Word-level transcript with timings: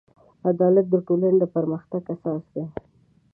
عدالت 0.49 0.85
د 0.89 0.95
ټولنې 1.07 1.37
د 1.41 1.45
پرمختګ 1.55 2.01
اساس 2.15 2.43
دی. 2.53 2.63